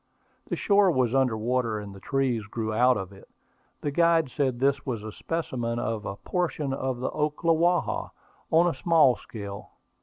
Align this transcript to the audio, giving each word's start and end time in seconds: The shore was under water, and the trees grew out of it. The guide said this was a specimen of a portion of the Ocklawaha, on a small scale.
The 0.47 0.55
shore 0.55 0.89
was 0.89 1.13
under 1.13 1.37
water, 1.37 1.77
and 1.77 1.93
the 1.93 1.99
trees 1.99 2.45
grew 2.47 2.73
out 2.73 2.97
of 2.97 3.13
it. 3.13 3.27
The 3.81 3.91
guide 3.91 4.31
said 4.31 4.57
this 4.57 4.83
was 4.83 5.03
a 5.03 5.11
specimen 5.11 5.77
of 5.77 6.07
a 6.07 6.15
portion 6.15 6.73
of 6.73 6.97
the 6.99 7.11
Ocklawaha, 7.11 8.09
on 8.49 8.65
a 8.65 8.73
small 8.73 9.15
scale. 9.17 9.73